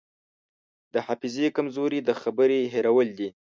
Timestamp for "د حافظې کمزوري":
0.93-1.99